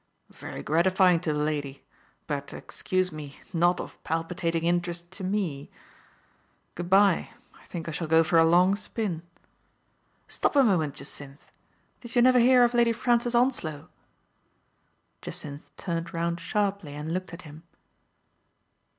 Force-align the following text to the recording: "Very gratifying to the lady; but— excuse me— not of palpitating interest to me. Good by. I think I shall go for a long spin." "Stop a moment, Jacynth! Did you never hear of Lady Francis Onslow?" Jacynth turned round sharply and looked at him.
"Very 0.31 0.63
gratifying 0.63 1.19
to 1.19 1.31
the 1.31 1.37
lady; 1.37 1.83
but— 2.25 2.53
excuse 2.53 3.11
me— 3.11 3.39
not 3.63 3.79
of 3.79 4.03
palpitating 4.03 4.63
interest 4.63 5.11
to 5.11 5.23
me. 5.23 5.69
Good 6.73 6.89
by. 6.89 7.29
I 7.53 7.65
think 7.65 7.87
I 7.87 7.91
shall 7.91 8.07
go 8.07 8.23
for 8.23 8.39
a 8.39 8.43
long 8.43 8.75
spin." 8.75 9.21
"Stop 10.27 10.55
a 10.55 10.63
moment, 10.63 10.95
Jacynth! 10.95 11.51
Did 11.99 12.15
you 12.15 12.23
never 12.23 12.39
hear 12.39 12.63
of 12.63 12.73
Lady 12.73 12.93
Francis 12.93 13.35
Onslow?" 13.35 13.89
Jacynth 15.21 15.69
turned 15.77 16.15
round 16.15 16.39
sharply 16.39 16.95
and 16.95 17.11
looked 17.11 17.31
at 17.31 17.43
him. 17.43 17.61